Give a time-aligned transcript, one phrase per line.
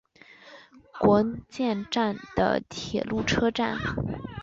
[0.99, 3.77] 国见站的铁路车站。